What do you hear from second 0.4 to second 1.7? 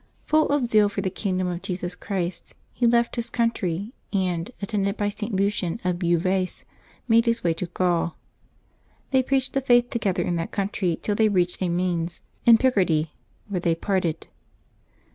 of zeal for the kingdom of